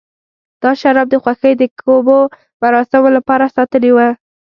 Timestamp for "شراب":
0.81-1.07